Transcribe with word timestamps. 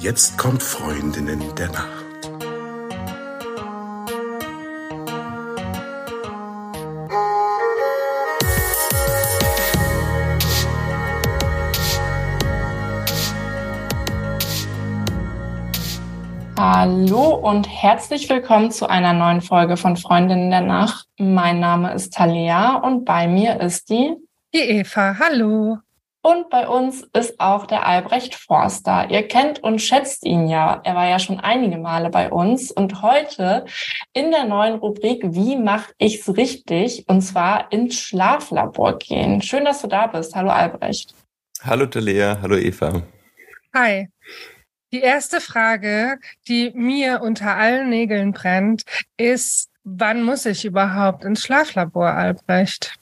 Jetzt 0.00 0.38
kommt 0.38 0.62
Freundinnen 0.62 1.42
der 1.56 1.72
Nacht. 1.72 2.04
Hallo 16.56 17.34
und 17.34 17.64
herzlich 17.64 18.30
willkommen 18.30 18.70
zu 18.70 18.88
einer 18.88 19.12
neuen 19.12 19.40
Folge 19.40 19.76
von 19.76 19.96
Freundinnen 19.96 20.50
der 20.50 20.60
Nacht. 20.60 21.08
Mein 21.18 21.58
Name 21.58 21.92
ist 21.92 22.14
Talia 22.14 22.76
und 22.76 23.04
bei 23.04 23.26
mir 23.26 23.60
ist 23.60 23.90
die 23.90 24.14
die 24.54 24.60
Eva. 24.60 25.16
Hallo. 25.18 25.78
Und 26.20 26.50
bei 26.50 26.66
uns 26.66 27.06
ist 27.12 27.38
auch 27.38 27.66
der 27.66 27.86
Albrecht 27.86 28.34
Forster. 28.34 29.08
Ihr 29.08 29.28
kennt 29.28 29.62
und 29.62 29.80
schätzt 29.80 30.24
ihn 30.24 30.48
ja. 30.48 30.80
Er 30.84 30.96
war 30.96 31.08
ja 31.08 31.20
schon 31.20 31.38
einige 31.38 31.78
Male 31.78 32.10
bei 32.10 32.30
uns 32.30 32.72
und 32.72 33.02
heute 33.02 33.64
in 34.14 34.32
der 34.32 34.44
neuen 34.44 34.74
Rubrik 34.74 35.22
Wie 35.22 35.56
mache 35.56 35.92
ich's 35.98 36.28
richtig? 36.28 37.04
Und 37.08 37.22
zwar 37.22 37.70
ins 37.70 38.00
Schlaflabor 38.00 38.98
gehen. 38.98 39.42
Schön, 39.42 39.64
dass 39.64 39.80
du 39.80 39.86
da 39.86 40.08
bist. 40.08 40.34
Hallo 40.34 40.50
Albrecht. 40.50 41.14
Hallo 41.62 41.86
Talea, 41.86 42.38
hallo 42.42 42.56
Eva. 42.56 43.02
Hi. 43.74 44.08
Die 44.92 45.00
erste 45.00 45.40
Frage, 45.40 46.18
die 46.48 46.72
mir 46.74 47.20
unter 47.22 47.56
allen 47.56 47.90
Nägeln 47.90 48.32
brennt, 48.32 48.82
ist, 49.16 49.68
wann 49.84 50.22
muss 50.22 50.46
ich 50.46 50.64
überhaupt 50.64 51.24
ins 51.24 51.42
Schlaflabor, 51.42 52.10
Albrecht? 52.10 52.96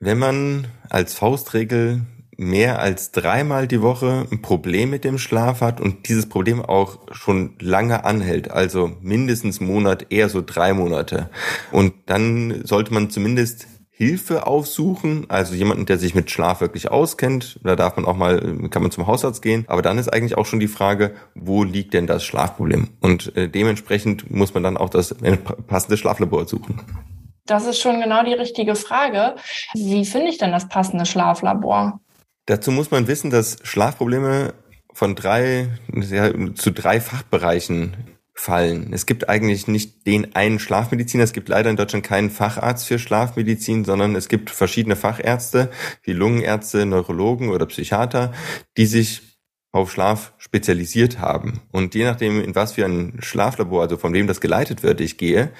Wenn 0.00 0.18
man 0.18 0.66
als 0.88 1.14
Faustregel 1.14 2.06
mehr 2.36 2.78
als 2.78 3.12
dreimal 3.12 3.66
die 3.66 3.82
Woche 3.82 4.26
ein 4.30 4.42
Problem 4.42 4.90
mit 4.90 5.04
dem 5.04 5.18
Schlaf 5.18 5.60
hat 5.60 5.80
und 5.80 6.08
dieses 6.08 6.28
Problem 6.28 6.64
auch 6.64 6.98
schon 7.12 7.54
lange 7.60 8.04
anhält, 8.04 8.50
also 8.50 8.92
mindestens 9.00 9.60
Monat, 9.60 10.06
eher 10.10 10.28
so 10.28 10.42
drei 10.44 10.72
Monate. 10.74 11.30
Und 11.72 11.94
dann 12.06 12.64
sollte 12.64 12.92
man 12.92 13.10
zumindest 13.10 13.66
Hilfe 13.98 14.46
aufsuchen, 14.46 15.24
also 15.30 15.54
jemanden, 15.54 15.86
der 15.86 15.96
sich 15.96 16.14
mit 16.14 16.30
Schlaf 16.30 16.60
wirklich 16.60 16.90
auskennt. 16.90 17.58
Da 17.64 17.76
darf 17.76 17.96
man 17.96 18.04
auch 18.04 18.16
mal, 18.16 18.68
kann 18.68 18.82
man 18.82 18.90
zum 18.90 19.06
Hausarzt 19.06 19.40
gehen. 19.40 19.64
Aber 19.68 19.80
dann 19.80 19.96
ist 19.96 20.12
eigentlich 20.12 20.36
auch 20.36 20.44
schon 20.44 20.60
die 20.60 20.68
Frage, 20.68 21.14
wo 21.34 21.64
liegt 21.64 21.94
denn 21.94 22.06
das 22.06 22.22
Schlafproblem? 22.22 22.90
Und 23.00 23.34
äh, 23.38 23.48
dementsprechend 23.48 24.30
muss 24.30 24.52
man 24.52 24.62
dann 24.62 24.76
auch 24.76 24.90
das 24.90 25.14
passende 25.66 25.96
Schlaflabor 25.96 26.46
suchen. 26.46 26.82
Das 27.46 27.64
ist 27.64 27.80
schon 27.80 27.98
genau 28.00 28.22
die 28.22 28.34
richtige 28.34 28.74
Frage. 28.74 29.36
Wie 29.72 30.04
finde 30.04 30.28
ich 30.28 30.36
denn 30.36 30.52
das 30.52 30.68
passende 30.68 31.06
Schlaflabor? 31.06 31.98
Dazu 32.46 32.70
muss 32.70 32.90
man 32.90 33.08
wissen, 33.08 33.30
dass 33.30 33.58
Schlafprobleme 33.62 34.54
von 34.92 35.14
drei 35.14 35.68
ja, 35.92 36.32
zu 36.54 36.70
drei 36.70 37.00
Fachbereichen 37.00 37.96
fallen. 38.32 38.92
Es 38.92 39.06
gibt 39.06 39.28
eigentlich 39.28 39.66
nicht 39.66 40.06
den 40.06 40.36
einen 40.36 40.58
Schlafmediziner. 40.58 41.24
Es 41.24 41.32
gibt 41.32 41.48
leider 41.48 41.70
in 41.70 41.76
Deutschland 41.76 42.04
keinen 42.04 42.30
Facharzt 42.30 42.86
für 42.86 42.98
Schlafmedizin, 42.98 43.84
sondern 43.84 44.14
es 44.14 44.28
gibt 44.28 44.50
verschiedene 44.50 44.94
Fachärzte, 44.94 45.70
wie 46.02 46.12
Lungenärzte, 46.12 46.86
Neurologen 46.86 47.48
oder 47.48 47.66
Psychiater, 47.66 48.32
die 48.76 48.86
sich 48.86 49.25
auf 49.76 49.92
Schlaf 49.92 50.32
spezialisiert 50.38 51.18
haben. 51.18 51.60
Und 51.72 51.94
je 51.94 52.04
nachdem, 52.04 52.42
in 52.42 52.54
was 52.54 52.72
für 52.72 52.84
ein 52.84 53.18
Schlaflabor, 53.20 53.82
also 53.82 53.96
von 53.96 54.12
wem 54.12 54.26
das 54.26 54.40
geleitet 54.40 54.82
wird, 54.82 55.00
ich 55.00 55.18
gehe, 55.18 55.52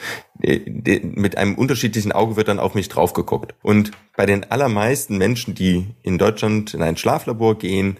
äh, 0.42 0.60
mit 1.02 1.36
einem 1.36 1.54
unterschiedlichen 1.54 2.12
Auge 2.12 2.36
wird 2.36 2.48
dann 2.48 2.58
auf 2.58 2.74
mich 2.74 2.88
drauf 2.88 3.12
geguckt. 3.12 3.54
Und 3.62 3.92
bei 4.16 4.26
den 4.26 4.50
allermeisten 4.50 5.18
Menschen, 5.18 5.54
die 5.54 5.86
in 6.02 6.18
Deutschland 6.18 6.74
in 6.74 6.82
ein 6.82 6.96
Schlaflabor 6.96 7.58
gehen, 7.58 7.98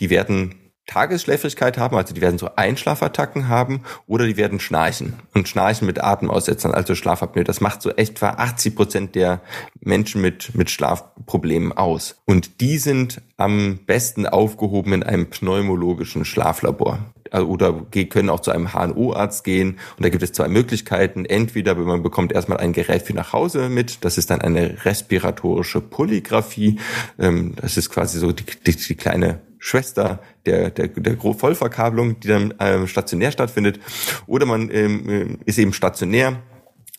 die 0.00 0.10
werden 0.10 0.54
Tagesschläfrigkeit 0.86 1.78
haben, 1.78 1.96
also 1.96 2.14
die 2.14 2.20
werden 2.20 2.38
so 2.38 2.50
Einschlafattacken 2.54 3.48
haben 3.48 3.82
oder 4.06 4.26
die 4.26 4.36
werden 4.36 4.60
schnarchen 4.60 5.14
und 5.34 5.48
schnarchen 5.48 5.86
mit 5.86 6.02
Atemaussetzern, 6.02 6.72
also 6.72 6.94
Schlafapnoe. 6.94 7.44
Das 7.44 7.60
macht 7.60 7.82
so 7.82 7.90
etwa 7.90 8.30
80 8.30 8.76
Prozent 8.76 9.14
der 9.14 9.40
Menschen 9.80 10.20
mit, 10.20 10.54
mit 10.54 10.70
Schlafproblemen 10.70 11.72
aus. 11.72 12.16
Und 12.24 12.60
die 12.60 12.78
sind 12.78 13.20
am 13.36 13.78
besten 13.84 14.26
aufgehoben 14.26 14.92
in 14.92 15.02
einem 15.02 15.28
pneumologischen 15.28 16.24
Schlaflabor 16.24 17.00
oder 17.32 17.74
können 18.08 18.30
auch 18.30 18.40
zu 18.40 18.50
einem 18.50 18.72
HNO-Arzt 18.72 19.44
gehen. 19.44 19.78
Und 19.96 20.04
da 20.04 20.08
gibt 20.08 20.22
es 20.22 20.32
zwei 20.32 20.48
Möglichkeiten. 20.48 21.24
Entweder 21.24 21.74
man 21.74 22.02
bekommt 22.02 22.32
erstmal 22.32 22.58
ein 22.58 22.72
Gerät 22.72 23.02
für 23.02 23.14
nach 23.14 23.32
Hause 23.32 23.68
mit. 23.68 24.04
Das 24.04 24.18
ist 24.18 24.30
dann 24.30 24.40
eine 24.40 24.84
respiratorische 24.84 25.80
Polygraphie. 25.80 26.78
Ähm, 27.18 27.54
das 27.56 27.76
ist 27.76 27.90
quasi 27.90 28.18
so 28.18 28.32
die, 28.32 28.44
die, 28.44 28.76
die 28.76 28.94
kleine 28.94 29.40
Schwester 29.66 30.20
der, 30.46 30.70
der, 30.70 30.86
der 30.86 31.16
Vollverkabelung, 31.18 32.20
die 32.20 32.28
dann 32.28 32.54
ähm, 32.60 32.86
stationär 32.86 33.32
stattfindet. 33.32 33.80
Oder 34.28 34.46
man 34.46 34.70
ähm, 34.70 35.08
äh, 35.08 35.36
ist 35.44 35.58
eben 35.58 35.72
stationär 35.72 36.40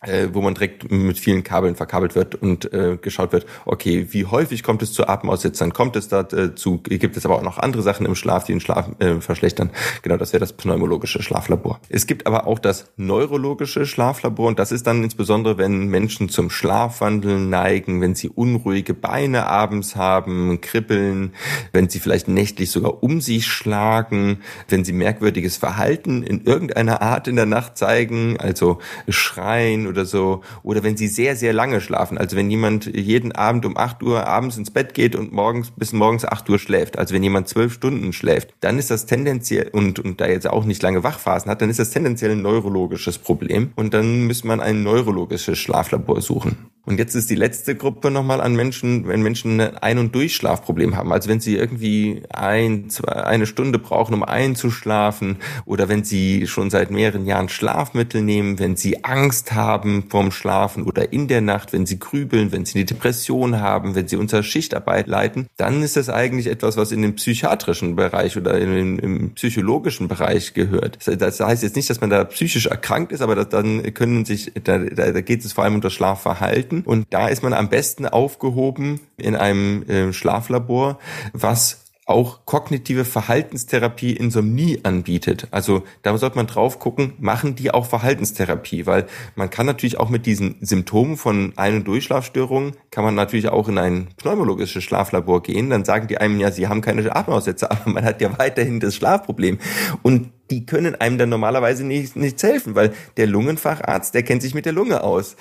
äh, 0.02 0.28
wo 0.32 0.42
man 0.42 0.54
direkt 0.54 0.92
mit 0.92 1.18
vielen 1.18 1.44
Kabeln 1.44 1.76
verkabelt 1.76 2.14
wird 2.14 2.36
und 2.36 2.72
äh, 2.72 2.98
geschaut 3.02 3.32
wird, 3.32 3.48
okay, 3.66 4.08
wie 4.12 4.26
häufig 4.26 4.62
kommt 4.62 4.84
es 4.84 4.94
zu 4.94 5.08
Atemaussetzern, 5.08 5.74
kommt 5.74 5.96
es 5.96 6.08
dazu, 6.08 6.82
äh, 6.88 6.98
gibt 6.98 7.18
es 7.18 7.26
aber 7.26 7.36
auch 7.36 7.42
noch 7.42 7.58
andere 7.58 7.82
Sachen 7.82 8.06
im 8.06 8.14
Schlaf, 8.14 8.44
die 8.44 8.52
den 8.52 8.60
Schlaf 8.60 8.90
äh, 9.00 9.20
verschlechtern. 9.22 9.72
Genau, 10.04 10.18
das 10.18 10.34
wäre 10.34 10.40
das 10.40 10.54
pneumologische 10.54 11.24
Schlaflabor. 11.24 11.80
Es 11.90 12.06
gibt 12.06 12.28
aber 12.28 12.46
auch 12.46 12.60
das 12.60 12.92
neurologische 12.96 13.88
Schlaflabor 13.88 14.48
und 14.48 14.60
das 14.60 14.72
ist 14.72 14.86
dann 14.86 15.04
insbesondere, 15.04 15.58
wenn 15.58 15.88
Menschen 15.88 16.30
zum 16.30 16.52
Schlafwandeln 16.52 17.50
neigen, 17.50 18.00
wenn 18.00 18.14
sie 18.14 18.30
unruhige 18.30 18.94
Beine 18.94 19.48
abends 19.48 19.96
haben, 19.96 20.62
kribbeln, 20.62 21.34
wenn 21.74 21.90
sie 21.90 22.00
vielleicht 22.00 22.28
nächtlich 22.28 22.70
sogar 22.70 23.02
um 23.02 23.20
sich 23.20 23.48
schlagen, 23.48 24.42
wenn 24.70 24.86
sie 24.86 24.94
merkwürdiges 24.94 25.58
Verhalten 25.58 26.22
in 26.22 26.46
irgendeiner 26.46 27.02
Art 27.02 27.28
in 27.28 27.36
der 27.36 27.48
Nacht 27.48 27.78
zeigen, 27.80 28.38
also 28.40 28.80
schreien 29.10 29.87
oder 29.88 30.06
so, 30.06 30.42
oder 30.64 30.84
wenn 30.84 30.98
sie 30.98 31.08
sehr, 31.08 31.36
sehr 31.36 31.54
lange 31.54 31.82
schlafen. 31.82 32.18
Also 32.18 32.36
wenn 32.36 32.50
jemand 32.50 32.86
jeden 32.86 33.32
Abend 33.32 33.66
um 33.66 33.78
8 33.78 34.04
Uhr 34.04 34.28
abends 34.28 34.58
ins 34.58 34.72
Bett 34.72 34.94
geht 34.94 35.16
und 35.16 35.32
morgens 35.32 35.72
bis 35.72 35.94
morgens 35.94 36.26
8 36.26 36.50
Uhr 36.50 36.60
schläft, 36.60 36.98
also 36.98 37.14
wenn 37.14 37.24
jemand 37.24 37.48
zwölf 37.48 37.74
Stunden 37.74 38.14
schläft, 38.14 38.54
dann 38.60 38.78
ist 38.78 38.92
das 38.92 39.06
tendenziell, 39.06 39.70
und, 39.72 40.00
und 40.00 40.22
da 40.22 40.28
jetzt 40.28 40.50
auch 40.50 40.66
nicht 40.66 40.82
lange 40.84 41.04
Wachphasen 41.04 41.50
hat, 41.50 41.62
dann 41.62 41.70
ist 41.70 41.80
das 41.80 41.92
tendenziell 41.92 42.32
ein 42.32 42.42
neurologisches 42.42 43.18
Problem. 43.18 43.72
Und 43.76 43.94
dann 43.94 44.28
müsste 44.28 44.48
man 44.48 44.60
ein 44.60 44.84
neurologisches 44.84 45.58
Schlaflabor 45.58 46.22
suchen. 46.22 46.70
Und 46.88 47.00
jetzt 47.00 47.16
ist 47.16 47.30
die 47.30 47.36
letzte 47.36 47.76
Gruppe 47.76 48.12
nochmal 48.12 48.40
an 48.40 48.56
Menschen, 48.56 49.10
wenn 49.10 49.22
Menschen 49.22 49.60
ein 49.60 49.78
Ein- 49.78 49.98
und 49.98 50.16
Durchschlafproblem 50.16 50.96
haben. 50.96 51.12
Also 51.12 51.28
wenn 51.28 51.42
sie 51.42 51.58
irgendwie 51.58 52.24
ein, 52.34 52.90
zwei, 52.90 53.12
eine 53.12 53.46
Stunde 53.46 53.78
brauchen, 53.78 54.14
um 54.14 54.24
einzuschlafen 54.24 55.36
oder 55.66 55.90
wenn 55.90 56.06
sie 56.06 56.48
schon 56.48 56.70
seit 56.70 56.90
mehreren 56.90 57.26
Jahren 57.26 57.50
Schlafmittel 57.50 58.22
nehmen, 58.22 58.58
wenn 58.58 58.78
sie 58.78 59.04
Angst 59.04 59.54
haben 59.54 60.06
vorm 60.10 60.32
Schlafen 60.32 60.84
oder 60.84 61.12
in 61.12 61.28
der 61.28 61.42
Nacht, 61.42 61.74
wenn 61.74 61.86
sie 61.86 62.00
grübeln, 62.00 62.54
wenn 62.54 62.64
sie 62.64 62.80
eine 62.80 62.86
Depression 62.86 63.60
haben, 63.60 63.94
wenn 63.96 64.08
sie 64.08 64.16
unter 64.16 64.42
Schichtarbeit 64.42 65.08
leiden, 65.08 65.48
dann 65.58 65.84
ist 65.84 65.98
das 65.98 66.10
eigentlich 66.10 66.48
etwas, 66.48 66.78
was 66.78 66.94
in 66.94 67.02
den 67.02 67.16
psychiatrischen 67.16 67.98
Bereich 67.98 68.38
oder 68.38 68.58
in 68.58 68.98
im 69.00 69.32
psychologischen 69.32 70.08
Bereich 70.08 70.54
gehört. 70.54 71.00
Das 71.06 71.42
heißt 71.42 71.64
jetzt 71.64 71.76
nicht, 71.76 71.90
dass 71.90 72.00
man 72.00 72.10
da 72.10 72.24
psychisch 72.24 72.68
erkrankt 72.68 73.12
ist, 73.12 73.22
aber 73.22 73.36
das, 73.36 73.50
dann 73.50 73.94
können 73.94 74.24
sich, 74.24 74.54
da, 74.64 74.78
da 74.80 75.20
geht 75.20 75.44
es 75.44 75.52
vor 75.52 75.66
allem 75.66 75.76
um 75.76 75.82
das 75.82 75.92
Schlafverhalten 75.92 76.77
Minuten. 76.78 76.90
Und 76.90 77.08
da 77.12 77.28
ist 77.28 77.44
man 77.44 77.54
am 77.54 77.70
besten 77.70 78.06
aufgehoben 78.06 79.00
in 79.18 79.36
einem 79.36 79.84
äh, 79.84 80.14
Schlaflabor, 80.14 81.00
was 81.34 81.84
auch 82.08 82.46
kognitive 82.46 83.04
Verhaltenstherapie 83.04 84.14
Insomnie 84.14 84.80
anbietet. 84.84 85.50
Also 85.52 85.84
da 86.04 86.18
sollte 86.18 86.38
man 86.38 86.48
drauf 86.48 86.80
gucken, 86.80 87.14
machen 87.20 87.56
die 87.56 87.72
auch 87.72 87.86
Verhaltenstherapie, 87.86 88.86
weil 88.86 89.08
man 89.36 89.50
kann 89.50 89.66
natürlich 89.66 90.00
auch 90.00 90.08
mit 90.08 90.26
diesen 90.26 90.56
Symptomen 90.62 91.18
von 91.18 91.52
Ein- 91.58 91.76
und 91.76 91.88
Durchschlafstörungen, 91.88 92.78
kann 92.92 93.04
man 93.04 93.16
natürlich 93.16 93.50
auch 93.50 93.68
in 93.68 93.78
ein 93.78 94.08
pneumologisches 94.16 94.86
Schlaflabor 94.86 95.44
gehen, 95.44 95.70
dann 95.70 95.84
sagen 95.84 96.08
die 96.08 96.18
einem 96.18 96.40
ja, 96.40 96.50
sie 96.50 96.70
haben 96.70 96.80
keine 96.80 97.14
Atemaussätze, 97.14 97.70
aber 97.72 97.90
man 97.90 98.06
hat 98.06 98.22
ja 98.22 98.40
weiterhin 98.40 98.80
das 98.80 98.96
Schlafproblem. 98.96 99.60
Und 100.02 100.32
die 100.50 100.66
können 100.66 100.96
einem 100.96 101.18
dann 101.18 101.30
normalerweise 101.30 101.84
nicht, 101.86 102.16
nichts 102.16 102.44
helfen, 102.44 102.76
weil 102.76 102.94
der 103.18 103.28
Lungenfacharzt, 103.28 104.14
der 104.14 104.24
kennt 104.24 104.42
sich 104.42 104.54
mit 104.54 104.66
der 104.66 104.74
Lunge 104.74 105.04
aus. 105.04 105.36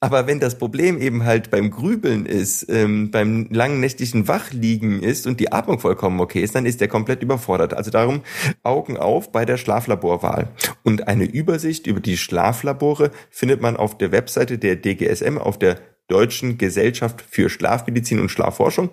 Aber 0.00 0.26
wenn 0.26 0.40
das 0.40 0.58
Problem 0.58 1.00
eben 1.00 1.24
halt 1.24 1.50
beim 1.50 1.70
Grübeln 1.70 2.26
ist, 2.26 2.66
ähm, 2.68 3.10
beim 3.10 3.48
langen 3.50 3.80
nächtlichen 3.80 4.28
Wachliegen 4.28 5.02
ist 5.02 5.26
und 5.26 5.40
die 5.40 5.52
Atmung 5.52 5.78
vollkommen 5.78 6.20
okay 6.20 6.40
ist, 6.40 6.54
dann 6.54 6.66
ist 6.66 6.80
der 6.80 6.88
komplett 6.88 7.22
überfordert. 7.22 7.74
Also 7.74 7.90
darum 7.90 8.22
Augen 8.62 8.96
auf 8.96 9.32
bei 9.32 9.44
der 9.44 9.56
Schlaflaborwahl. 9.56 10.48
Und 10.82 11.08
eine 11.08 11.24
Übersicht 11.24 11.86
über 11.86 12.00
die 12.00 12.16
Schlaflabore 12.16 13.10
findet 13.30 13.60
man 13.60 13.76
auf 13.76 13.98
der 13.98 14.12
Webseite 14.12 14.58
der 14.58 14.76
DGSM, 14.76 15.38
auf 15.38 15.58
der 15.58 15.78
Deutschen 16.08 16.56
Gesellschaft 16.56 17.24
für 17.28 17.50
Schlafmedizin 17.50 18.20
und 18.20 18.30
Schlafforschung. 18.30 18.90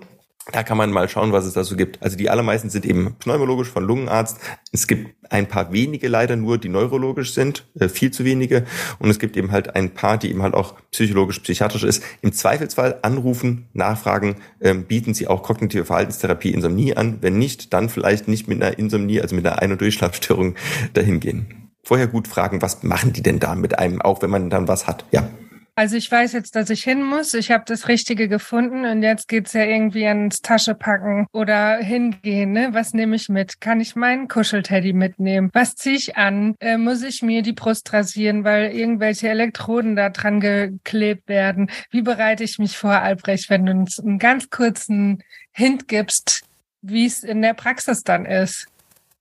Da 0.51 0.61
kann 0.63 0.77
man 0.77 0.91
mal 0.91 1.07
schauen, 1.07 1.31
was 1.31 1.45
es 1.45 1.53
da 1.53 1.63
so 1.63 1.77
gibt. 1.77 2.03
Also 2.03 2.17
die 2.17 2.29
allermeisten 2.29 2.69
sind 2.69 2.85
eben 2.85 3.15
pneumologisch 3.17 3.69
von 3.69 3.85
Lungenarzt. 3.85 4.39
Es 4.73 4.87
gibt 4.87 5.15
ein 5.29 5.47
paar 5.47 5.71
wenige 5.71 6.09
leider 6.09 6.35
nur, 6.35 6.57
die 6.57 6.67
neurologisch 6.67 7.33
sind, 7.33 7.65
äh, 7.79 7.87
viel 7.87 8.11
zu 8.11 8.25
wenige. 8.25 8.65
Und 8.99 9.09
es 9.09 9.19
gibt 9.19 9.37
eben 9.37 9.51
halt 9.53 9.73
ein 9.75 9.93
paar, 9.93 10.17
die 10.17 10.29
eben 10.29 10.43
halt 10.43 10.53
auch 10.53 10.75
psychologisch, 10.91 11.39
psychiatrisch 11.39 11.83
ist. 11.83 12.03
Im 12.21 12.33
Zweifelsfall 12.33 12.99
anrufen, 13.03 13.69
nachfragen, 13.71 14.35
ähm, 14.59 14.83
bieten 14.83 15.13
sie 15.13 15.29
auch 15.29 15.43
kognitive 15.43 15.85
Verhaltenstherapie, 15.85 16.51
Insomnie 16.51 16.97
an. 16.97 17.19
Wenn 17.21 17.37
nicht, 17.37 17.71
dann 17.71 17.87
vielleicht 17.87 18.27
nicht 18.27 18.49
mit 18.49 18.61
einer 18.61 18.77
Insomnie, 18.77 19.21
also 19.21 19.35
mit 19.35 19.47
einer 19.47 19.61
Ein- 19.61 19.71
und 19.71 19.79
Durchschlafstörung 19.81 20.55
dahin 20.93 21.21
gehen. 21.21 21.71
Vorher 21.85 22.07
gut 22.07 22.27
fragen, 22.27 22.61
was 22.61 22.83
machen 22.83 23.13
die 23.13 23.23
denn 23.23 23.39
da 23.39 23.55
mit 23.55 23.79
einem, 23.79 24.01
auch 24.01 24.21
wenn 24.21 24.29
man 24.29 24.49
dann 24.49 24.67
was 24.67 24.87
hat. 24.87 25.05
Ja. 25.11 25.29
Also 25.75 25.97
ich 25.97 26.11
weiß 26.11 26.33
jetzt, 26.33 26.55
dass 26.55 26.69
ich 26.69 26.83
hin 26.83 27.01
muss. 27.01 27.33
Ich 27.33 27.49
habe 27.49 27.63
das 27.65 27.87
Richtige 27.87 28.27
gefunden 28.27 28.85
und 28.85 29.01
jetzt 29.01 29.27
geht's 29.27 29.53
ja 29.53 29.63
irgendwie 29.63 30.05
ans 30.05 30.41
Tasche 30.41 30.75
packen 30.75 31.25
oder 31.31 31.77
hingehen. 31.77 32.51
Ne? 32.51 32.69
Was 32.73 32.93
nehme 32.93 33.15
ich 33.15 33.27
mit? 33.27 33.59
Kann 33.59 33.81
ich 33.81 33.95
meinen 33.95 34.27
Kuschelteddy 34.27 34.93
mitnehmen? 34.93 35.49
Was 35.51 35.75
ziehe 35.75 35.95
ich 35.95 36.15
an? 36.15 36.55
Äh, 36.59 36.77
muss 36.77 37.01
ich 37.01 37.23
mir 37.23 37.41
die 37.41 37.53
Brust 37.53 37.91
rasieren, 37.91 38.43
weil 38.43 38.71
irgendwelche 38.71 39.29
Elektroden 39.29 39.95
da 39.95 40.11
dran 40.11 40.39
geklebt 40.39 41.27
werden? 41.27 41.71
Wie 41.89 42.03
bereite 42.03 42.43
ich 42.43 42.59
mich 42.59 42.77
vor, 42.77 42.91
Albrecht, 42.91 43.49
wenn 43.49 43.65
du 43.65 43.71
uns 43.71 43.99
einen 43.99 44.19
ganz 44.19 44.51
kurzen 44.51 45.23
Hint 45.53 45.87
gibst, 45.87 46.43
wie 46.83 47.07
es 47.07 47.23
in 47.23 47.41
der 47.41 47.55
Praxis 47.55 48.03
dann 48.03 48.25
ist? 48.25 48.67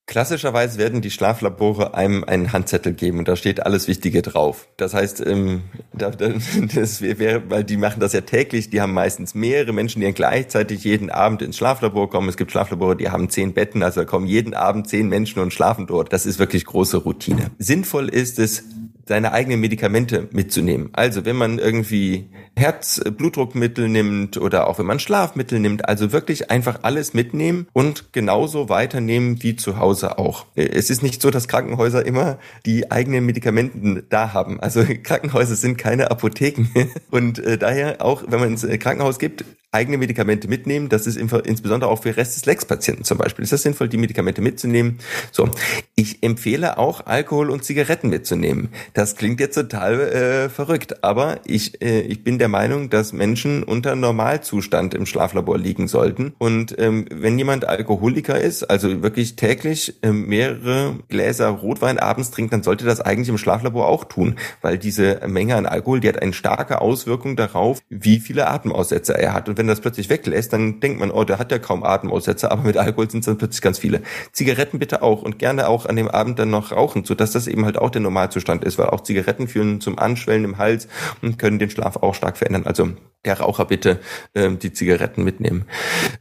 Klassischerweise 0.06 0.78
werden 0.78 1.00
die 1.00 1.12
Schlaflabore 1.12 1.94
einem 1.94 2.24
einen 2.24 2.52
Handzettel 2.52 2.92
geben 2.92 3.20
und 3.20 3.28
da 3.28 3.36
steht 3.36 3.64
alles 3.64 3.86
Wichtige 3.86 4.20
drauf. 4.20 4.66
Das 4.76 4.94
heißt, 4.94 5.24
ähm, 5.24 5.62
da, 5.92 6.10
das 6.74 7.00
wäre, 7.00 7.48
weil 7.48 7.62
die 7.62 7.76
machen 7.76 8.00
das 8.00 8.12
ja 8.12 8.20
täglich, 8.22 8.68
die 8.68 8.80
haben 8.80 8.94
meistens 8.94 9.34
mehrere 9.34 9.72
Menschen, 9.72 10.00
die 10.00 10.06
dann 10.06 10.14
gleichzeitig 10.14 10.82
jeden 10.82 11.08
Abend 11.08 11.40
ins 11.40 11.56
Schlaflabor 11.56 12.10
kommen. 12.10 12.28
Es 12.28 12.36
gibt 12.36 12.50
Schlaflabore, 12.50 12.96
die 12.96 13.10
haben 13.10 13.30
zehn 13.30 13.54
Betten, 13.54 13.84
also 13.84 14.00
da 14.00 14.04
kommen 14.04 14.26
jeden 14.26 14.54
Abend 14.54 14.88
zehn 14.88 15.08
Menschen 15.08 15.40
und 15.40 15.52
schlafen 15.52 15.86
dort. 15.86 16.12
Das 16.12 16.26
ist 16.26 16.40
wirklich 16.40 16.64
große 16.64 16.96
Routine. 16.96 17.52
Sinnvoll 17.58 18.08
ist 18.08 18.40
es, 18.40 18.64
seine 19.06 19.32
eigenen 19.32 19.60
Medikamente 19.60 20.28
mitzunehmen. 20.32 20.90
Also 20.92 21.24
wenn 21.24 21.36
man 21.36 21.58
irgendwie 21.58 22.30
Herz-Blutdruckmittel 22.56 23.88
nimmt 23.88 24.36
oder 24.36 24.66
auch 24.68 24.78
wenn 24.78 24.86
man 24.86 24.98
Schlafmittel 24.98 25.58
nimmt, 25.58 25.88
also 25.88 26.12
wirklich 26.12 26.50
einfach 26.50 26.80
alles 26.82 27.14
mitnehmen 27.14 27.66
und 27.72 28.12
genauso 28.12 28.68
weiternehmen 28.68 29.42
wie 29.42 29.56
zu 29.56 29.78
Hause 29.78 30.18
auch. 30.18 30.46
Es 30.54 30.90
ist 30.90 31.02
nicht 31.02 31.22
so, 31.22 31.30
dass 31.30 31.48
Krankenhäuser 31.48 32.04
immer 32.04 32.38
die 32.66 32.90
eigenen 32.90 33.24
Medikamenten 33.26 34.02
da 34.08 34.32
haben. 34.32 34.60
Also 34.60 34.84
Krankenhäuser 35.02 35.56
sind 35.56 35.78
keine 35.78 36.10
Apotheken 36.10 36.66
und 37.10 37.38
äh, 37.38 37.58
daher 37.58 38.04
auch, 38.04 38.24
wenn 38.28 38.40
man 38.40 38.50
ins 38.50 38.66
Krankenhaus 38.78 39.18
gibt, 39.18 39.44
eigene 39.72 39.96
Medikamente 39.96 40.48
mitnehmen. 40.48 40.90
Das 40.90 41.06
ist 41.06 41.16
insbesondere 41.16 41.90
auch 41.90 42.02
für 42.02 42.14
Restes-Lex-Patienten 42.14 43.04
zum 43.04 43.16
Beispiel. 43.16 43.42
Ist 43.42 43.52
das 43.52 43.62
sinnvoll, 43.62 43.88
die 43.88 43.96
Medikamente 43.96 44.42
mitzunehmen? 44.42 44.98
So, 45.32 45.48
ich 45.94 46.22
empfehle 46.22 46.76
auch 46.76 47.06
Alkohol 47.06 47.50
und 47.50 47.64
Zigaretten 47.64 48.10
mitzunehmen. 48.10 48.68
Das 48.94 49.16
klingt 49.16 49.40
jetzt 49.40 49.54
total 49.54 50.00
äh, 50.00 50.48
verrückt, 50.50 51.02
aber 51.02 51.40
ich, 51.46 51.80
äh, 51.82 52.00
ich 52.02 52.22
bin 52.24 52.38
der 52.38 52.48
Meinung, 52.48 52.90
dass 52.90 53.14
Menschen 53.14 53.62
unter 53.62 53.96
Normalzustand 53.96 54.92
im 54.92 55.06
Schlaflabor 55.06 55.56
liegen 55.56 55.88
sollten. 55.88 56.34
Und 56.36 56.78
ähm, 56.78 57.06
wenn 57.10 57.38
jemand 57.38 57.66
Alkoholiker 57.66 58.38
ist, 58.38 58.64
also 58.64 59.02
wirklich 59.02 59.36
täglich 59.36 59.94
äh, 60.02 60.12
mehrere 60.12 60.96
Gläser 61.08 61.48
Rotwein 61.48 61.98
abends 61.98 62.30
trinkt, 62.30 62.52
dann 62.52 62.62
sollte 62.62 62.84
das 62.84 63.00
eigentlich 63.00 63.30
im 63.30 63.38
Schlaflabor 63.38 63.88
auch 63.88 64.04
tun, 64.04 64.36
weil 64.60 64.76
diese 64.76 65.20
Menge 65.26 65.56
an 65.56 65.64
Alkohol, 65.64 66.00
die 66.00 66.08
hat 66.08 66.20
eine 66.20 66.34
starke 66.34 66.82
Auswirkung 66.82 67.34
darauf, 67.34 67.80
wie 67.88 68.18
viele 68.18 68.48
Atemaussetzer 68.48 69.18
er 69.18 69.32
hat. 69.32 69.48
Und 69.48 69.56
wenn 69.56 69.68
das 69.68 69.80
plötzlich 69.80 70.10
weglässt, 70.10 70.52
dann 70.52 70.80
denkt 70.80 71.00
man, 71.00 71.10
oh, 71.10 71.24
der 71.24 71.38
hat 71.38 71.50
ja 71.50 71.58
kaum 71.58 71.82
Atemaussetzer, 71.82 72.52
aber 72.52 72.64
mit 72.64 72.76
Alkohol 72.76 73.08
sind 73.08 73.20
es 73.20 73.26
dann 73.26 73.38
plötzlich 73.38 73.62
ganz 73.62 73.78
viele. 73.78 74.02
Zigaretten 74.32 74.78
bitte 74.78 75.02
auch 75.02 75.22
und 75.22 75.38
gerne 75.38 75.68
auch 75.68 75.86
an 75.86 75.96
dem 75.96 76.08
Abend 76.08 76.38
dann 76.38 76.50
noch 76.50 76.72
rauchen, 76.72 77.04
sodass 77.04 77.32
das 77.32 77.46
eben 77.46 77.64
halt 77.64 77.78
auch 77.78 77.88
der 77.88 78.02
Normalzustand 78.02 78.64
ist, 78.64 78.81
auch 78.90 79.02
Zigaretten 79.02 79.48
führen 79.48 79.80
zum 79.80 79.98
Anschwellen 79.98 80.44
im 80.44 80.58
Hals 80.58 80.88
und 81.20 81.38
können 81.38 81.58
den 81.58 81.70
Schlaf 81.70 81.96
auch 81.96 82.14
stark 82.14 82.36
verändern. 82.36 82.66
Also 82.66 82.90
der 83.24 83.38
Raucher 83.38 83.66
bitte 83.66 84.00
ähm, 84.34 84.58
die 84.58 84.72
Zigaretten 84.72 85.22
mitnehmen. 85.22 85.64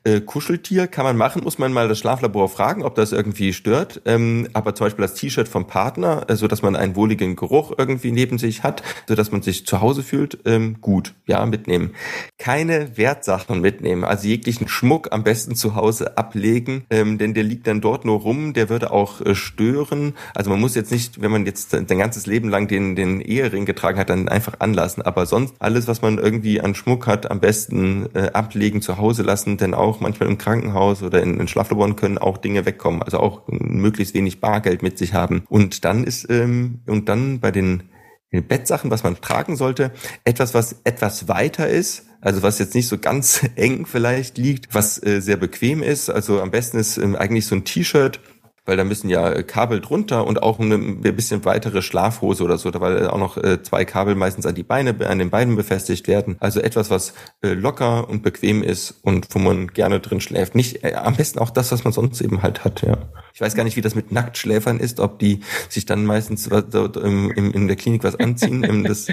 Äh, 0.04 0.22
Kuscheltier 0.22 0.86
kann 0.88 1.04
man 1.04 1.18
machen, 1.18 1.44
muss 1.44 1.58
man 1.58 1.74
mal 1.74 1.88
das 1.88 1.98
Schlaflabor 1.98 2.48
fragen, 2.48 2.84
ob 2.84 2.94
das 2.94 3.12
irgendwie 3.12 3.54
stört. 3.54 4.02
Ähm, 4.06 4.48
aber 4.54 4.76
zum 4.76 4.86
Beispiel 4.86 5.02
das 5.02 5.16
T-Shirt 5.16 5.48
vom 5.48 5.66
Partner, 5.66 6.26
äh, 6.28 6.36
so 6.36 6.48
dass 6.48 6.62
man 6.62 6.76
einen 6.76 6.96
wohligen 6.96 7.36
Geruch 7.36 7.74
irgendwie 7.76 8.12
neben 8.12 8.38
sich 8.38 8.62
hat, 8.62 8.84
so 9.08 9.16
dass 9.16 9.32
man 9.32 9.42
sich 9.42 9.66
zu 9.66 9.82
Hause 9.82 10.04
fühlt, 10.04 10.40
ähm, 10.46 10.80
gut, 10.80 11.16
ja, 11.26 11.44
mitnehmen. 11.46 11.96
Keine 12.38 12.98
Wertsachen 12.98 13.62
mitnehmen, 13.62 14.04
also 14.04 14.28
jeglichen 14.28 14.68
Schmuck 14.68 15.12
am 15.12 15.24
besten 15.24 15.56
zu 15.56 15.74
Hause 15.74 16.20
ablegen, 16.20 16.86
ähm, 16.92 17.18
denn 17.18 17.34
der 17.34 17.44
liegt 17.44 17.66
dann 17.66 17.82
dort 17.82 18.06
nur 18.06 18.20
rum, 18.20 18.54
der 18.54 18.70
würde 18.70 18.92
auch 18.92 19.22
äh, 19.22 19.34
stören. 19.34 20.14
Also 20.36 20.52
man 20.52 20.60
muss 20.60 20.76
jetzt 20.76 20.92
nicht, 20.92 21.20
wenn 21.20 21.32
man 21.32 21.48
jetzt 21.48 21.72
sein 21.72 21.88
ganzes 21.88 22.28
Leben 22.28 22.50
lang 22.52 22.68
den, 22.68 22.96
den 22.96 23.22
Ehering 23.22 23.66
getragen 23.66 23.98
hat, 23.98 24.10
dann 24.10 24.30
einfach 24.30 24.60
anlassen. 24.60 25.02
Aber 25.02 25.26
sonst 25.26 25.56
alles, 25.60 25.88
was 25.88 26.02
man 26.02 26.20
irgendwie 26.20 26.62
an 26.62 26.76
Schmuck 26.76 27.08
hat, 27.08 27.32
am 27.32 27.40
besten 27.40 28.08
äh, 28.14 28.30
ablegen, 28.34 28.82
zu 28.82 28.98
Hause 28.98 29.24
lassen, 29.24 29.58
denn 29.58 29.74
auch 29.74 30.00
manchmal 30.00 30.30
im 30.30 30.38
Krankenhaus 30.38 31.02
oder 31.02 31.24
in, 31.24 31.40
in 31.40 31.48
Schlaflaboren 31.48 31.96
können 31.96 32.18
auch 32.20 32.38
Dinge 32.38 32.66
wegkommen, 32.66 33.02
also 33.02 33.20
auch 33.20 33.42
möglichst 33.48 34.14
wenig 34.14 34.40
Bargeld 34.40 34.84
mit 34.84 34.98
sich 34.98 35.14
haben. 35.14 35.44
Und 35.50 35.84
dann 35.86 36.04
ist, 36.04 36.30
ähm, 36.30 36.82
und 36.86 37.10
dann 37.10 37.40
bei 37.40 37.52
den 37.52 37.84
Bettsachen, 38.32 38.92
was 38.92 39.04
man 39.04 39.20
tragen 39.20 39.58
sollte, 39.58 39.92
etwas, 40.24 40.54
was 40.54 40.78
etwas 40.86 41.28
weiter 41.28 41.68
ist, 41.68 42.06
also 42.22 42.44
was 42.44 42.60
jetzt 42.60 42.76
nicht 42.76 42.88
so 42.88 42.98
ganz 42.98 43.42
eng 43.56 43.86
vielleicht 43.86 44.38
liegt, 44.38 44.74
was 44.74 45.04
äh, 45.04 45.20
sehr 45.20 45.38
bequem 45.38 45.84
ist. 45.84 46.10
Also 46.10 46.42
am 46.42 46.52
besten 46.52 46.78
ist 46.78 46.98
ähm, 46.98 47.16
eigentlich 47.16 47.46
so 47.48 47.56
ein 47.56 47.66
T-Shirt 47.66 48.22
weil 48.66 48.78
da 48.78 48.84
müssen 48.84 49.10
ja 49.10 49.42
Kabel 49.42 49.82
drunter 49.82 50.26
und 50.28 50.42
auch 50.44 50.60
eine 50.60 50.78
bisschen 51.14 51.46
weitere 51.46 51.82
Schlafhose 51.82 52.44
oder 52.44 52.58
so, 52.58 52.72
weil 52.76 53.08
auch 53.08 53.18
noch 53.18 53.38
äh, 53.38 53.62
zwei 53.64 53.86
Kabel 53.86 54.16
meistens 54.16 54.46
an 54.46 54.56
die 54.56 54.64
Beine, 54.64 54.96
an 55.08 55.20
den 55.20 55.30
Beinen 55.30 55.56
befestigt 55.56 56.08
werden. 56.08 56.38
Also 56.40 56.60
etwas, 56.60 56.90
was 56.90 57.14
äh, 57.42 57.54
locker 57.54 58.08
und 58.08 58.22
bequem 58.22 58.62
ist 58.62 58.92
und 59.02 59.28
wo 59.32 59.40
man 59.40 59.68
gerne 59.68 60.00
drin 60.00 60.22
schläft. 60.22 60.54
Nicht 60.56 60.84
äh, 60.84 60.94
am 60.94 61.16
besten 61.16 61.40
auch 61.40 61.50
das, 61.50 61.72
was 61.72 61.84
man 61.84 61.94
sonst 61.94 62.22
eben 62.22 62.44
halt 62.44 62.64
hat. 62.64 62.82
Ja, 62.84 63.10
ich 63.34 63.42
weiß 63.42 63.56
gar 63.56 63.64
nicht, 63.64 63.78
wie 63.78 63.82
das 63.82 63.96
mit 63.96 64.12
Nacktschläfern 64.12 64.80
ist, 64.80 65.00
ob 65.00 65.18
die 65.18 65.42
sich 65.70 65.86
dann 65.86 66.06
meistens 66.06 66.50
dort 66.50 66.98
in 66.98 67.68
der 67.68 67.76
Klinik 67.76 68.04
was 68.04 68.16
anziehen. 68.16 68.84
das 68.84 69.08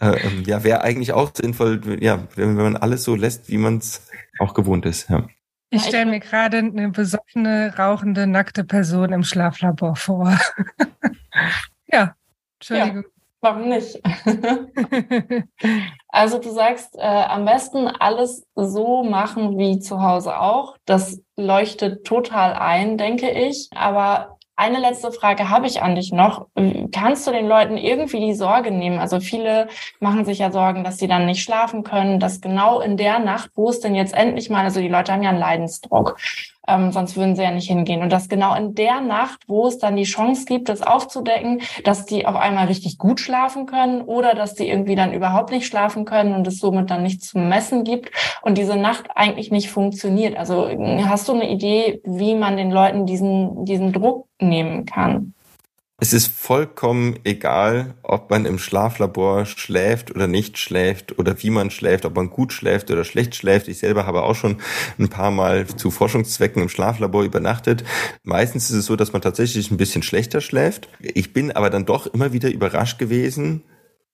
ähm, 0.00 0.42
ja 0.44 0.64
wäre 0.64 0.82
eigentlich 0.82 1.12
auch 1.12 1.30
sinnvoll, 1.34 1.80
ja, 2.00 2.26
wenn 2.34 2.54
man 2.54 2.76
alles 2.76 3.04
so 3.04 3.14
lässt, 3.14 3.48
wie 3.48 3.58
man 3.58 3.78
es 3.78 4.02
auch 4.38 4.54
gewohnt 4.54 4.86
ist. 4.86 5.08
Ja. 5.08 5.26
Ich 5.70 5.84
stelle 5.84 6.06
mir 6.06 6.20
gerade 6.20 6.58
eine 6.58 6.90
besoffene, 6.90 7.74
rauchende, 7.76 8.26
nackte 8.26 8.64
Person 8.64 9.12
im 9.12 9.22
Schlaflabor 9.22 9.96
vor. 9.96 10.38
ja, 11.86 12.14
Entschuldigung. 12.54 13.02
Ja, 13.02 13.08
warum 13.40 13.68
nicht? 13.68 14.00
also 16.08 16.38
du 16.38 16.50
sagst, 16.50 16.96
äh, 16.96 17.02
am 17.02 17.44
besten 17.44 17.86
alles 17.86 18.46
so 18.54 19.04
machen 19.04 19.58
wie 19.58 19.78
zu 19.78 20.00
Hause 20.00 20.38
auch. 20.38 20.78
Das 20.86 21.20
leuchtet 21.36 22.06
total 22.06 22.54
ein, 22.54 22.96
denke 22.96 23.30
ich. 23.30 23.68
Aber 23.74 24.37
eine 24.58 24.80
letzte 24.80 25.12
Frage 25.12 25.50
habe 25.50 25.68
ich 25.68 25.82
an 25.82 25.94
dich 25.94 26.12
noch. 26.12 26.48
Kannst 26.92 27.26
du 27.26 27.30
den 27.30 27.46
Leuten 27.46 27.76
irgendwie 27.76 28.18
die 28.18 28.34
Sorge 28.34 28.72
nehmen? 28.72 28.98
Also 28.98 29.20
viele 29.20 29.68
machen 30.00 30.24
sich 30.24 30.40
ja 30.40 30.50
Sorgen, 30.50 30.82
dass 30.82 30.98
sie 30.98 31.06
dann 31.06 31.26
nicht 31.26 31.44
schlafen 31.44 31.84
können, 31.84 32.18
dass 32.18 32.40
genau 32.40 32.80
in 32.80 32.96
der 32.96 33.20
Nacht, 33.20 33.50
wo 33.54 33.68
es 33.68 33.78
denn 33.78 33.94
jetzt 33.94 34.14
endlich 34.14 34.50
mal, 34.50 34.64
also 34.64 34.80
die 34.80 34.88
Leute 34.88 35.12
haben 35.12 35.22
ja 35.22 35.30
einen 35.30 35.38
Leidensdruck 35.38 36.16
ähm, 36.68 36.92
sonst 36.92 37.16
würden 37.16 37.34
sie 37.34 37.42
ja 37.42 37.50
nicht 37.50 37.68
hingehen. 37.68 38.02
Und 38.02 38.12
dass 38.12 38.28
genau 38.28 38.54
in 38.54 38.74
der 38.74 39.00
Nacht, 39.00 39.40
wo 39.48 39.66
es 39.66 39.78
dann 39.78 39.96
die 39.96 40.04
Chance 40.04 40.44
gibt, 40.44 40.68
das 40.68 40.82
aufzudecken, 40.82 41.62
dass 41.84 42.04
die 42.04 42.26
auf 42.26 42.36
einmal 42.36 42.66
richtig 42.66 42.98
gut 42.98 43.20
schlafen 43.20 43.66
können 43.66 44.02
oder 44.02 44.34
dass 44.34 44.54
die 44.54 44.68
irgendwie 44.68 44.94
dann 44.94 45.12
überhaupt 45.12 45.50
nicht 45.50 45.66
schlafen 45.66 46.04
können 46.04 46.34
und 46.34 46.46
es 46.46 46.58
somit 46.58 46.90
dann 46.90 47.02
nichts 47.02 47.28
zum 47.28 47.48
Messen 47.48 47.84
gibt 47.84 48.10
und 48.42 48.58
diese 48.58 48.76
Nacht 48.76 49.06
eigentlich 49.14 49.50
nicht 49.50 49.70
funktioniert. 49.70 50.36
Also 50.36 50.68
hast 51.06 51.28
du 51.28 51.32
eine 51.32 51.50
Idee, 51.50 52.00
wie 52.04 52.34
man 52.34 52.56
den 52.56 52.70
Leuten 52.70 53.06
diesen, 53.06 53.64
diesen 53.64 53.92
Druck 53.92 54.26
nehmen 54.40 54.84
kann? 54.84 55.34
Es 56.00 56.12
ist 56.12 56.28
vollkommen 56.28 57.18
egal, 57.24 57.94
ob 58.04 58.30
man 58.30 58.46
im 58.46 58.60
Schlaflabor 58.60 59.46
schläft 59.46 60.12
oder 60.12 60.28
nicht 60.28 60.56
schläft 60.56 61.18
oder 61.18 61.42
wie 61.42 61.50
man 61.50 61.72
schläft, 61.72 62.04
ob 62.04 62.14
man 62.14 62.30
gut 62.30 62.52
schläft 62.52 62.92
oder 62.92 63.02
schlecht 63.02 63.34
schläft. 63.34 63.66
Ich 63.66 63.78
selber 63.78 64.06
habe 64.06 64.22
auch 64.22 64.36
schon 64.36 64.58
ein 64.96 65.08
paar 65.08 65.32
Mal 65.32 65.66
zu 65.66 65.90
Forschungszwecken 65.90 66.62
im 66.62 66.68
Schlaflabor 66.68 67.24
übernachtet. 67.24 67.82
Meistens 68.22 68.70
ist 68.70 68.76
es 68.76 68.86
so, 68.86 68.94
dass 68.94 69.12
man 69.12 69.22
tatsächlich 69.22 69.72
ein 69.72 69.76
bisschen 69.76 70.04
schlechter 70.04 70.40
schläft. 70.40 70.88
Ich 71.00 71.32
bin 71.32 71.50
aber 71.50 71.68
dann 71.68 71.84
doch 71.84 72.06
immer 72.06 72.32
wieder 72.32 72.48
überrascht 72.48 73.00
gewesen, 73.00 73.64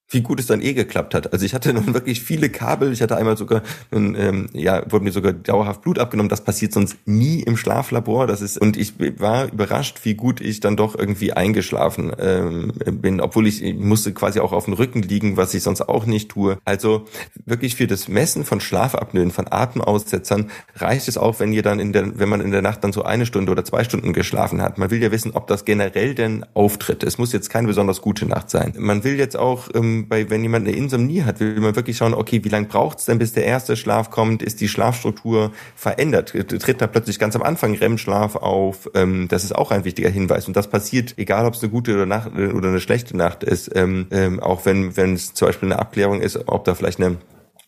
wie 0.08 0.20
gut 0.20 0.38
es 0.38 0.46
dann 0.46 0.60
eh 0.60 0.74
geklappt 0.74 1.14
hat. 1.14 1.32
Also 1.32 1.44
ich 1.44 1.54
hatte 1.54 1.72
nun 1.72 1.94
wirklich 1.94 2.22
viele 2.22 2.50
Kabel. 2.50 2.92
Ich 2.92 3.02
hatte 3.02 3.16
einmal 3.16 3.36
sogar, 3.36 3.62
ähm, 3.92 4.48
ja, 4.52 4.82
wurde 4.90 5.04
mir 5.04 5.12
sogar 5.12 5.32
dauerhaft 5.32 5.82
Blut 5.82 5.98
abgenommen. 5.98 6.28
Das 6.28 6.44
passiert 6.44 6.72
sonst 6.72 6.96
nie 7.06 7.40
im 7.40 7.56
Schlaflabor. 7.56 8.26
Das 8.26 8.40
ist 8.40 8.58
und 8.58 8.76
ich 8.76 8.94
war 9.18 9.50
überrascht, 9.52 10.00
wie 10.04 10.14
gut 10.14 10.40
ich 10.40 10.60
dann 10.60 10.76
doch 10.76 10.96
irgendwie 10.96 11.32
eingeschlafen 11.32 12.12
ähm, 12.18 12.72
bin, 12.84 13.20
obwohl 13.20 13.46
ich, 13.46 13.62
ich 13.62 13.76
musste 13.76 14.12
quasi 14.12 14.40
auch 14.40 14.52
auf 14.52 14.66
dem 14.66 14.74
Rücken 14.74 15.02
liegen, 15.02 15.36
was 15.36 15.54
ich 15.54 15.62
sonst 15.62 15.80
auch 15.82 16.06
nicht 16.06 16.30
tue. 16.30 16.58
Also 16.64 17.06
wirklich 17.46 17.74
für 17.74 17.86
das 17.86 18.08
Messen 18.08 18.44
von 18.44 18.60
Schlafapnoen, 18.60 19.30
von 19.30 19.46
Atemaussetzern 19.50 20.50
reicht 20.76 21.08
es 21.08 21.16
auch, 21.16 21.40
wenn 21.40 21.52
ihr 21.52 21.62
dann 21.62 21.80
in 21.80 21.92
der, 21.92 22.18
wenn 22.18 22.28
man 22.28 22.40
in 22.40 22.50
der 22.50 22.62
Nacht 22.62 22.84
dann 22.84 22.92
so 22.92 23.02
eine 23.02 23.26
Stunde 23.26 23.50
oder 23.50 23.64
zwei 23.64 23.84
Stunden 23.84 24.12
geschlafen 24.12 24.62
hat. 24.62 24.78
Man 24.78 24.90
will 24.90 25.02
ja 25.02 25.10
wissen, 25.10 25.32
ob 25.32 25.46
das 25.46 25.64
generell 25.64 26.14
denn 26.14 26.44
auftritt. 26.54 27.02
Es 27.02 27.18
muss 27.18 27.32
jetzt 27.32 27.50
keine 27.50 27.66
besonders 27.66 28.00
gute 28.00 28.26
Nacht 28.26 28.50
sein. 28.50 28.74
Man 28.78 29.02
will 29.02 29.18
jetzt 29.18 29.36
auch 29.36 29.68
ähm, 29.74 30.03
bei, 30.08 30.30
wenn 30.30 30.42
jemand 30.42 30.66
eine 30.66 30.76
Insomnie 30.76 31.22
hat, 31.22 31.40
will 31.40 31.60
man 31.60 31.76
wirklich 31.76 31.96
schauen, 31.96 32.14
okay, 32.14 32.42
wie 32.44 32.48
lange 32.48 32.66
braucht 32.66 32.98
es 32.98 33.04
denn, 33.06 33.18
bis 33.18 33.32
der 33.32 33.44
erste 33.44 33.76
Schlaf 33.76 34.10
kommt? 34.10 34.42
Ist 34.42 34.60
die 34.60 34.68
Schlafstruktur 34.68 35.52
verändert? 35.74 36.30
Tritt 36.30 36.80
da 36.80 36.86
plötzlich 36.86 37.18
ganz 37.18 37.36
am 37.36 37.42
Anfang 37.42 37.74
REM-Schlaf 37.74 38.36
auf? 38.36 38.90
Ähm, 38.94 39.28
das 39.28 39.44
ist 39.44 39.54
auch 39.54 39.70
ein 39.70 39.84
wichtiger 39.84 40.10
Hinweis. 40.10 40.46
Und 40.46 40.56
das 40.56 40.68
passiert, 40.68 41.14
egal 41.18 41.46
ob 41.46 41.54
es 41.54 41.62
eine 41.62 41.70
gute 41.70 41.94
oder, 41.94 42.06
Nacht, 42.06 42.32
oder 42.34 42.68
eine 42.68 42.80
schlechte 42.80 43.16
Nacht 43.16 43.44
ist, 43.44 43.70
ähm, 43.74 44.06
ähm, 44.10 44.40
auch 44.40 44.66
wenn 44.66 44.96
wenn 44.96 45.14
es 45.14 45.34
zum 45.34 45.48
Beispiel 45.48 45.70
eine 45.70 45.78
Abklärung 45.78 46.20
ist, 46.20 46.48
ob 46.48 46.64
da 46.64 46.74
vielleicht 46.74 47.00
eine 47.00 47.16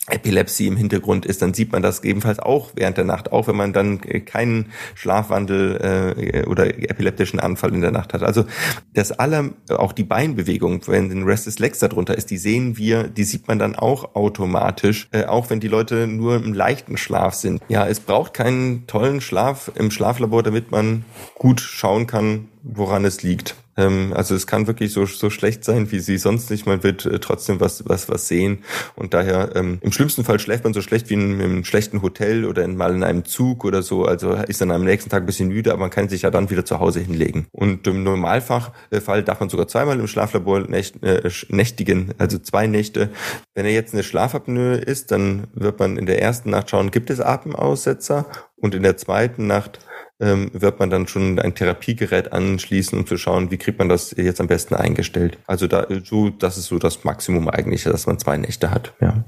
Epilepsie 0.08 0.68
im 0.68 0.76
Hintergrund 0.76 1.26
ist, 1.26 1.42
dann 1.42 1.54
sieht 1.54 1.72
man 1.72 1.82
das 1.82 2.04
ebenfalls 2.04 2.38
auch 2.38 2.70
während 2.74 2.96
der 2.96 3.04
Nacht, 3.04 3.32
auch 3.32 3.48
wenn 3.48 3.56
man 3.56 3.72
dann 3.72 4.00
keinen 4.24 4.72
Schlafwandel 4.94 6.14
äh, 6.16 6.46
oder 6.46 6.66
epileptischen 6.66 7.40
Anfall 7.40 7.74
in 7.74 7.80
der 7.80 7.90
Nacht 7.90 8.14
hat. 8.14 8.22
Also 8.22 8.44
das 8.94 9.12
alle, 9.12 9.54
auch 9.68 9.92
die 9.92 10.04
Beinbewegung, 10.04 10.86
wenn 10.86 11.10
ein 11.10 11.24
Restless 11.24 11.58
Legs 11.58 11.80
darunter 11.80 12.16
ist, 12.16 12.30
die 12.30 12.38
sehen 12.38 12.76
wir, 12.76 13.04
die 13.04 13.24
sieht 13.24 13.48
man 13.48 13.58
dann 13.58 13.74
auch 13.74 14.14
automatisch, 14.14 15.08
äh, 15.12 15.24
auch 15.24 15.50
wenn 15.50 15.60
die 15.60 15.68
Leute 15.68 16.06
nur 16.06 16.36
im 16.36 16.52
leichten 16.52 16.96
Schlaf 16.96 17.34
sind. 17.34 17.60
Ja, 17.68 17.86
es 17.86 18.00
braucht 18.00 18.34
keinen 18.34 18.86
tollen 18.86 19.20
Schlaf 19.20 19.72
im 19.74 19.90
Schlaflabor, 19.90 20.42
damit 20.42 20.70
man 20.70 21.04
gut 21.38 21.60
schauen 21.60 22.06
kann, 22.06 22.48
woran 22.62 23.04
es 23.04 23.22
liegt. 23.22 23.54
Ähm, 23.76 24.12
also 24.14 24.34
es 24.34 24.46
kann 24.46 24.66
wirklich 24.66 24.92
so, 24.92 25.06
so 25.06 25.30
schlecht 25.30 25.64
sein, 25.64 25.90
wie 25.92 25.98
sie 26.00 26.16
sonst 26.16 26.50
nicht. 26.50 26.66
Man 26.66 26.82
wird 26.82 27.04
äh, 27.04 27.18
trotzdem 27.18 27.60
was, 27.60 27.88
was, 27.88 28.08
was 28.08 28.28
sehen. 28.28 28.64
Und 28.94 29.14
daher, 29.14 29.54
ähm, 29.54 29.78
im 29.82 29.92
schlimmsten 29.92 30.24
Fall 30.24 30.38
schläft 30.38 30.64
man 30.64 30.72
so 30.72 30.80
schlecht 30.80 31.10
wie 31.10 31.14
in, 31.14 31.40
in 31.40 31.42
einem 31.42 31.64
schlechten 31.64 32.02
Hotel 32.02 32.44
oder 32.44 32.64
in, 32.64 32.76
mal 32.76 32.94
in 32.94 33.04
einem 33.04 33.24
Zug 33.24 33.64
oder 33.64 33.82
so. 33.82 34.04
Also 34.04 34.32
ist 34.32 34.60
dann 34.60 34.70
am 34.70 34.84
nächsten 34.84 35.10
Tag 35.10 35.22
ein 35.22 35.26
bisschen 35.26 35.48
müde, 35.48 35.72
aber 35.72 35.80
man 35.80 35.90
kann 35.90 36.08
sich 36.08 36.22
ja 36.22 36.30
dann 36.30 36.50
wieder 36.50 36.64
zu 36.64 36.80
Hause 36.80 37.00
hinlegen. 37.00 37.46
Und 37.52 37.86
im 37.86 38.02
Normalfall 38.02 38.72
darf 39.22 39.40
man 39.40 39.48
sogar 39.48 39.68
zweimal 39.68 40.00
im 40.00 40.06
Schlaflabor 40.06 40.60
nächt, 40.60 41.02
äh, 41.02 41.28
nächtigen, 41.48 42.14
also 42.18 42.38
zwei 42.38 42.66
Nächte. 42.66 43.10
Wenn 43.54 43.66
er 43.66 43.72
jetzt 43.72 43.92
eine 43.92 44.02
Schlafapnoe 44.02 44.76
ist, 44.76 45.10
dann 45.10 45.48
wird 45.54 45.78
man 45.78 45.98
in 45.98 46.06
der 46.06 46.22
ersten 46.22 46.50
Nacht 46.50 46.70
schauen, 46.70 46.90
gibt 46.90 47.10
es 47.10 47.20
Atemaussetzer? 47.20 48.26
Und 48.56 48.74
in 48.74 48.82
der 48.82 48.96
zweiten 48.96 49.46
Nacht 49.46 49.80
ähm, 50.20 50.50
wird 50.52 50.78
man 50.78 50.90
dann 50.90 51.06
schon 51.06 51.38
ein 51.38 51.54
Therapiegerät 51.54 52.32
anschließen, 52.32 52.98
um 52.98 53.06
zu 53.06 53.18
schauen, 53.18 53.50
wie 53.50 53.58
kriegt 53.58 53.78
man 53.78 53.88
das 53.88 54.12
jetzt 54.16 54.40
am 54.40 54.46
besten 54.46 54.74
eingestellt. 54.74 55.38
Also 55.46 55.66
da 55.66 55.86
so, 56.04 56.30
das 56.30 56.56
ist 56.56 56.66
so 56.66 56.78
das 56.78 57.04
Maximum 57.04 57.48
eigentlich, 57.48 57.84
dass 57.84 58.06
man 58.06 58.18
zwei 58.18 58.36
Nächte 58.36 58.70
hat. 58.70 58.94
Ja. 59.00 59.24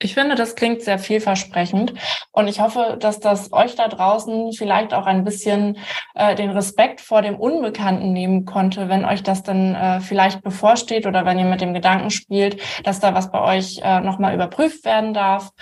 Ich 0.00 0.14
finde, 0.14 0.34
das 0.34 0.56
klingt 0.56 0.82
sehr 0.82 0.98
vielversprechend 0.98 1.94
und 2.32 2.48
ich 2.48 2.60
hoffe, 2.60 2.96
dass 3.00 3.20
das 3.20 3.52
euch 3.52 3.76
da 3.76 3.88
draußen 3.88 4.52
vielleicht 4.52 4.92
auch 4.92 5.06
ein 5.06 5.24
bisschen 5.24 5.78
äh, 6.14 6.34
den 6.34 6.50
Respekt 6.50 7.00
vor 7.00 7.22
dem 7.22 7.36
Unbekannten 7.36 8.12
nehmen 8.12 8.44
konnte, 8.44 8.88
wenn 8.88 9.04
euch 9.04 9.22
das 9.22 9.44
dann 9.44 9.74
äh, 9.74 10.00
vielleicht 10.00 10.42
bevorsteht 10.42 11.06
oder 11.06 11.24
wenn 11.24 11.38
ihr 11.38 11.44
mit 11.44 11.60
dem 11.60 11.74
Gedanken 11.74 12.10
spielt, 12.10 12.60
dass 12.82 13.00
da 13.00 13.14
was 13.14 13.30
bei 13.30 13.40
euch 13.40 13.80
äh, 13.82 14.00
nochmal 14.00 14.34
überprüft 14.34 14.84
werden 14.84 15.14
darf. 15.14 15.52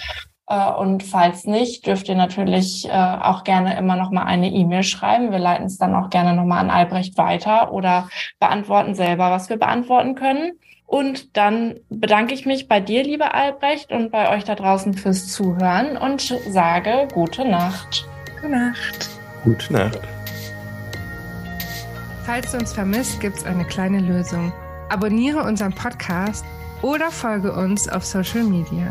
Äh, 0.52 0.70
und 0.72 1.02
falls 1.02 1.44
nicht, 1.46 1.86
dürft 1.86 2.08
ihr 2.08 2.14
natürlich 2.14 2.86
äh, 2.86 2.92
auch 2.92 3.42
gerne 3.42 3.78
immer 3.78 3.96
noch 3.96 4.10
mal 4.10 4.24
eine 4.24 4.50
E-Mail 4.50 4.82
schreiben. 4.82 5.32
Wir 5.32 5.38
leiten 5.38 5.66
es 5.66 5.78
dann 5.78 5.94
auch 5.94 6.10
gerne 6.10 6.34
noch 6.34 6.44
mal 6.44 6.58
an 6.58 6.70
Albrecht 6.70 7.16
weiter 7.16 7.72
oder 7.72 8.08
beantworten 8.38 8.94
selber, 8.94 9.30
was 9.30 9.48
wir 9.48 9.56
beantworten 9.56 10.14
können. 10.14 10.52
Und 10.84 11.38
dann 11.38 11.76
bedanke 11.88 12.34
ich 12.34 12.44
mich 12.44 12.68
bei 12.68 12.80
dir, 12.80 13.02
lieber 13.02 13.34
Albrecht, 13.34 13.92
und 13.92 14.12
bei 14.12 14.28
euch 14.36 14.44
da 14.44 14.54
draußen 14.54 14.92
fürs 14.92 15.28
Zuhören 15.28 15.96
und 15.96 16.20
sage 16.20 17.08
gute 17.14 17.48
Nacht. 17.48 18.06
Gute 18.34 18.50
Nacht. 18.50 19.08
Gute 19.44 19.72
Nacht. 19.72 20.00
Falls 22.26 22.52
du 22.52 22.58
uns 22.58 22.74
vermisst, 22.74 23.20
gibt 23.20 23.38
es 23.38 23.46
eine 23.46 23.64
kleine 23.64 24.00
Lösung. 24.00 24.52
Abonniere 24.90 25.44
unseren 25.44 25.72
Podcast 25.72 26.44
oder 26.82 27.10
folge 27.10 27.52
uns 27.52 27.88
auf 27.88 28.04
Social 28.04 28.42
Media. 28.42 28.90